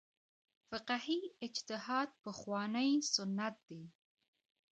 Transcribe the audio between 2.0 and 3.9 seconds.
پخوانی سنت دی.